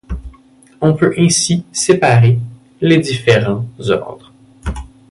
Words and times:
On 0.81 0.95
peut 0.95 1.13
ainsi 1.15 1.63
séparer 1.71 2.39
les 2.81 2.97
différents 2.97 3.67
ordres. 3.89 4.31